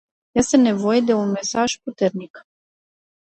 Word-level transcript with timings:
Este 0.41 0.57
nevoie 0.57 1.01
de 1.07 1.13
un 1.23 1.29
mesaj 1.37 1.75
puternic. 1.83 2.41